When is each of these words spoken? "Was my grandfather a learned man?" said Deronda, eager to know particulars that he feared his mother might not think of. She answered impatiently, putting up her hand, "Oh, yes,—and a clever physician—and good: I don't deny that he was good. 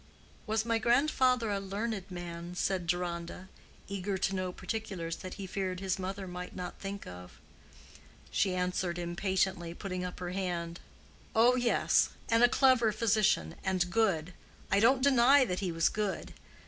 "Was 0.47 0.65
my 0.65 0.79
grandfather 0.79 1.51
a 1.51 1.59
learned 1.59 2.09
man?" 2.09 2.55
said 2.55 2.87
Deronda, 2.87 3.49
eager 3.87 4.17
to 4.17 4.33
know 4.33 4.51
particulars 4.51 5.17
that 5.17 5.35
he 5.35 5.45
feared 5.45 5.79
his 5.79 5.99
mother 5.99 6.27
might 6.27 6.55
not 6.55 6.79
think 6.79 7.05
of. 7.05 7.39
She 8.31 8.55
answered 8.55 8.97
impatiently, 8.97 9.75
putting 9.75 10.03
up 10.03 10.19
her 10.19 10.31
hand, 10.31 10.79
"Oh, 11.35 11.55
yes,—and 11.55 12.41
a 12.41 12.49
clever 12.49 12.91
physician—and 12.91 13.91
good: 13.91 14.33
I 14.71 14.79
don't 14.79 15.03
deny 15.03 15.45
that 15.45 15.59
he 15.59 15.71
was 15.71 15.87
good. 15.87 16.33